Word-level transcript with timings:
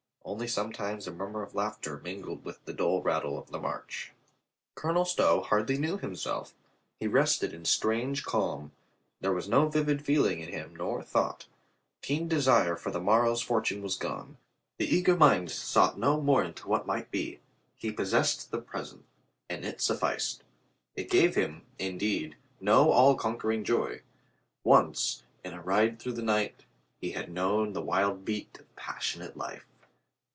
Only 0.23 0.47
sometimes 0.47 1.07
a 1.07 1.11
murmur 1.11 1.41
of 1.41 1.55
laughter 1.55 1.97
mingled 1.99 2.45
with 2.45 2.63
the 2.63 2.73
dull 2.73 3.01
rattle 3.01 3.37
of 3.37 3.49
the 3.49 3.59
march. 3.59 4.13
Colonel 4.75 5.03
Stow 5.03 5.41
hardly 5.41 5.77
knew 5.77 5.97
himself. 5.97 6.53
He 6.99 7.07
rested 7.07 7.53
in 7.53 7.65
strange 7.65 8.23
calm. 8.23 8.71
There 9.19 9.33
was 9.33 9.49
no 9.49 9.67
vivid 9.67 10.05
feeling 10.05 10.39
in 10.39 10.47
him 10.49 10.75
nor 10.75 11.01
thought. 11.03 11.47
Keen 12.01 12.29
desire 12.29 12.73
of 12.75 12.93
the 12.93 13.01
morrow's 13.01 13.41
for 13.41 13.61
tune 13.61 13.81
was 13.81 13.97
gone. 13.97 14.37
The 14.77 14.85
eager 14.95 15.17
mind 15.17 15.51
sought 15.51 15.97
no 15.97 16.21
more 16.21 16.43
into 16.43 16.67
what 16.67 16.87
might 16.87 17.11
be. 17.11 17.41
He 17.75 17.91
possessed 17.91 18.51
the 18.51 18.61
present, 18.61 19.03
and 19.49 19.65
it 19.65 19.81
sufficed. 19.81 20.43
It 20.95 21.09
gave 21.09 21.35
him, 21.35 21.63
indeed, 21.77 22.37
no 22.61 22.91
all 22.91 23.15
conquering 23.15 23.63
joy. 23.65 24.01
Once, 24.63 25.23
in 25.43 25.53
a 25.53 25.61
ride 25.61 25.99
through 25.99 26.13
the 26.13 26.21
night, 26.21 26.63
he 27.01 27.11
had 27.11 27.33
known 27.33 27.73
the 27.73 27.81
wild 27.81 28.23
beat 28.23 28.59
of 28.59 28.73
passionate 28.75 29.35
life. 29.35 29.65